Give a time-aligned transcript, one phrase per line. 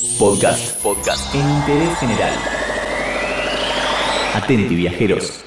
[0.00, 2.32] Podcast, podcast en interés general.
[4.34, 5.44] Atenti viajeros.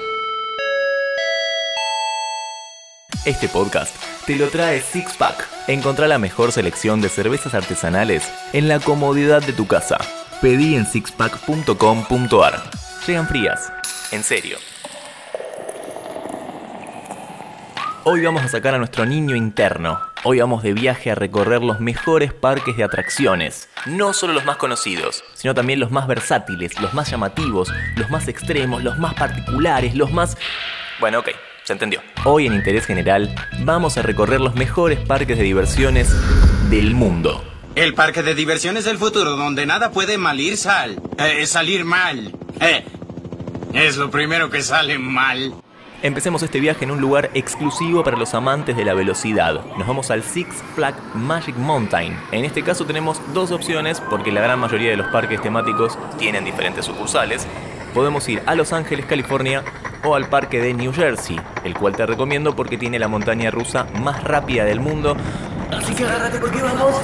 [3.25, 3.95] Este podcast
[4.27, 5.47] te lo trae Six Pack.
[5.67, 9.97] Encontrá la mejor selección de cervezas artesanales en la comodidad de tu casa.
[10.39, 12.61] Pedí en sixpack.com.ar.
[13.07, 13.73] Llegan frías.
[14.11, 14.57] En serio.
[18.03, 20.12] Hoy vamos a sacar a nuestro niño interno.
[20.25, 23.67] Hoy vamos de viaje a recorrer los mejores parques de atracciones.
[23.85, 28.29] No solo los más conocidos, sino también los más versátiles, los más llamativos, los más
[28.29, 30.37] extremos, los más particulares, los más...
[31.01, 31.31] Bueno, ok,
[31.65, 32.01] se entendió.
[32.23, 36.15] Hoy en Interés General vamos a recorrer los mejores parques de diversiones
[36.69, 37.43] del mundo.
[37.75, 41.01] El parque de diversiones del futuro, donde nada puede mal ir sal.
[41.17, 42.33] Eh, salir mal.
[42.61, 42.85] Eh,
[43.73, 45.53] es lo primero que sale mal.
[46.03, 49.61] Empecemos este viaje en un lugar exclusivo para los amantes de la velocidad.
[49.77, 52.19] Nos vamos al Six Flag Magic Mountain.
[52.33, 56.43] En este caso tenemos dos opciones porque la gran mayoría de los parques temáticos tienen
[56.43, 57.47] diferentes sucursales.
[57.93, 59.63] Podemos ir a Los Ángeles, California
[60.03, 63.87] o al parque de New Jersey, el cual te recomiendo porque tiene la montaña rusa
[64.01, 65.15] más rápida del mundo.
[65.71, 66.95] Así que agárrate porque vamos.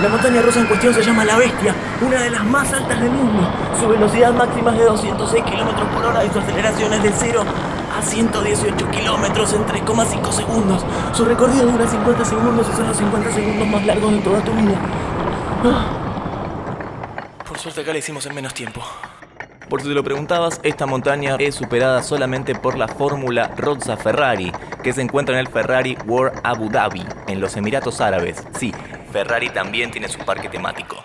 [0.00, 3.10] La montaña rusa en cuestión se llama La Bestia, una de las más altas del
[3.10, 3.42] mundo.
[3.80, 7.44] Su velocidad máxima es de 206 km por hora y su aceleración es de 0
[7.96, 10.84] a 118 kilómetros en 3,5 segundos.
[11.12, 14.52] Su recorrido dura 50 segundos y son los 50 segundos más largos de toda tu
[14.52, 14.78] vida.
[15.64, 17.42] Ah.
[17.46, 18.82] Por suerte acá la hicimos en menos tiempo.
[19.68, 24.52] Por si te lo preguntabas, esta montaña es superada solamente por la fórmula Rozza Ferrari,
[24.82, 28.44] que se encuentra en el Ferrari World Abu Dhabi, en los Emiratos Árabes.
[28.58, 28.72] Sí,
[29.10, 31.04] Ferrari también tiene su parque temático.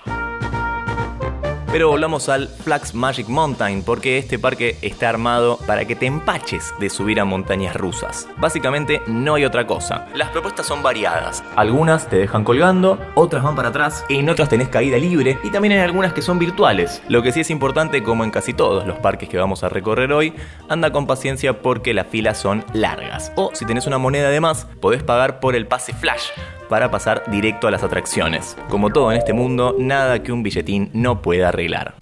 [1.71, 6.73] Pero volvamos al Flax Magic Mountain porque este parque está armado para que te empaches
[6.81, 8.27] de subir a montañas rusas.
[8.35, 10.09] Básicamente no hay otra cosa.
[10.13, 11.41] Las propuestas son variadas.
[11.55, 15.71] Algunas te dejan colgando, otras van para atrás, en otras tenés caída libre y también
[15.71, 17.01] hay algunas que son virtuales.
[17.07, 20.11] Lo que sí es importante, como en casi todos los parques que vamos a recorrer
[20.11, 20.33] hoy,
[20.67, 23.31] anda con paciencia porque las filas son largas.
[23.37, 26.31] O si tenés una moneda de más, podés pagar por el pase flash
[26.71, 28.55] para pasar directo a las atracciones.
[28.69, 31.95] Como todo en este mundo, nada que un billetín no pueda arreglar.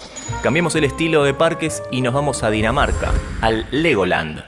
[0.43, 4.43] Cambiamos el estilo de parques y nos vamos a Dinamarca, al Legoland.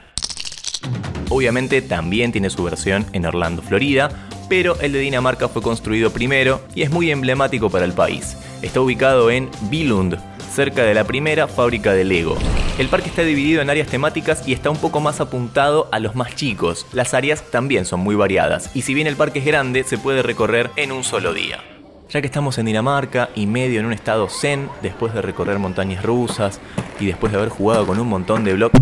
[1.30, 4.12] Obviamente también tiene su versión en Orlando, Florida,
[4.52, 8.36] pero el de Dinamarca fue construido primero y es muy emblemático para el país.
[8.62, 10.20] Está ubicado en Billund,
[10.54, 12.36] cerca de la primera fábrica de Lego.
[12.78, 16.16] El parque está dividido en áreas temáticas y está un poco más apuntado a los
[16.16, 16.86] más chicos.
[16.92, 20.22] Las áreas también son muy variadas y si bien el parque es grande, se puede
[20.22, 21.64] recorrer en un solo día.
[22.10, 26.04] Ya que estamos en Dinamarca y medio en un estado zen, después de recorrer montañas
[26.04, 26.60] rusas
[27.00, 28.82] y después de haber jugado con un montón de bloques...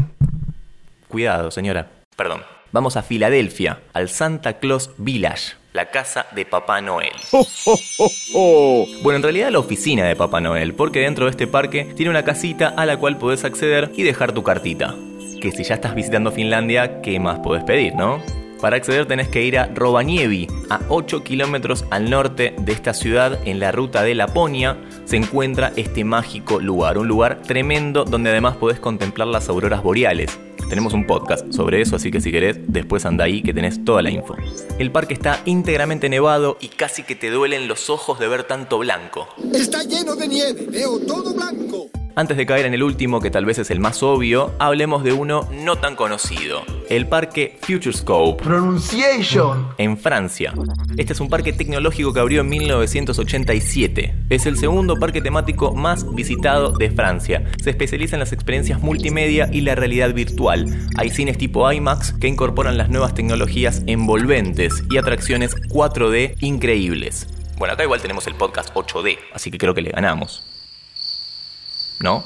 [1.09, 1.91] Cuidado, señora.
[2.15, 2.41] Perdón.
[2.71, 7.13] Vamos a Filadelfia, al Santa Claus Village, la casa de Papá Noel.
[9.01, 12.23] Bueno, en realidad la oficina de Papá Noel, porque dentro de este parque tiene una
[12.23, 14.95] casita a la cual podés acceder y dejar tu cartita.
[15.41, 18.21] Que si ya estás visitando Finlandia, ¿qué más podés pedir, no?
[18.61, 23.39] Para acceder tenés que ir a Rovaniemi, a 8 kilómetros al norte de esta ciudad,
[23.45, 24.77] en la ruta de Laponia,
[25.09, 30.37] se encuentra este mágico lugar, un lugar tremendo donde además podés contemplar las auroras boreales.
[30.69, 34.03] Tenemos un podcast sobre eso, así que si querés, después anda ahí que tenés toda
[34.03, 34.35] la info.
[34.77, 38.77] El parque está íntegramente nevado y casi que te duelen los ojos de ver tanto
[38.77, 39.27] blanco.
[39.51, 41.89] Está lleno de nieve, veo todo blanco.
[42.15, 45.13] Antes de caer en el último, que tal vez es el más obvio, hablemos de
[45.13, 48.43] uno no tan conocido, el parque Futurescope.
[48.43, 49.67] Pronunciation.
[49.77, 50.53] En Francia.
[50.97, 54.15] Este es un parque tecnológico que abrió en 1987.
[54.29, 57.43] Es el segundo parque temático más visitado de Francia.
[57.63, 60.65] Se especializa en las experiencias multimedia y la realidad virtual.
[60.97, 67.27] Hay cines tipo IMAX que incorporan las nuevas tecnologías envolventes y atracciones 4D increíbles.
[67.57, 70.43] Bueno, acá igual tenemos el podcast 8D, así que creo que le ganamos.
[71.99, 72.23] ¿No?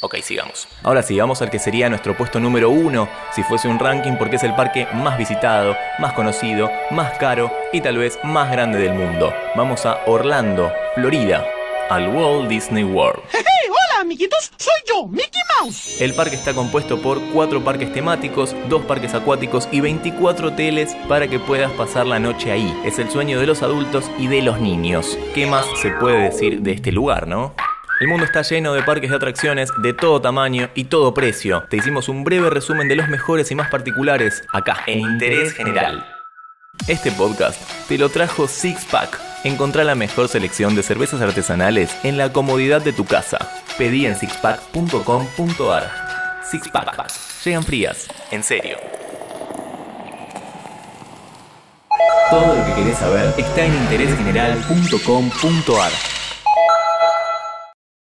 [0.00, 0.68] Ok, sigamos.
[0.82, 4.36] Ahora sí, vamos al que sería nuestro puesto número uno si fuese un ranking porque
[4.36, 8.92] es el parque más visitado, más conocido, más caro y tal vez más grande del
[8.92, 9.32] mundo.
[9.56, 11.46] Vamos a Orlando, Florida,
[11.88, 13.22] al Walt Disney World.
[13.32, 14.50] ¡Hey, hola, amiguitos!
[14.58, 15.98] Soy yo, Mickey Mouse.
[16.02, 21.28] El parque está compuesto por cuatro parques temáticos, dos parques acuáticos y 24 hoteles para
[21.28, 22.78] que puedas pasar la noche ahí.
[22.84, 25.18] Es el sueño de los adultos y de los niños.
[25.34, 27.54] ¿Qué más se puede decir de este lugar, no?
[28.04, 31.64] El mundo está lleno de parques de atracciones de todo tamaño y todo precio.
[31.70, 36.06] Te hicimos un breve resumen de los mejores y más particulares acá, en Interés General.
[36.86, 37.58] Este podcast
[37.88, 39.18] te lo trajo Six Pack.
[39.44, 43.38] Encontrá la mejor selección de cervezas artesanales en la comodidad de tu casa.
[43.78, 45.90] Pedí en sixpack.com.ar.
[46.50, 47.10] Six Pack.
[47.42, 48.76] Llegan frías, en serio.
[52.28, 56.23] Todo lo que querés saber está en interésgeneral.com.ar.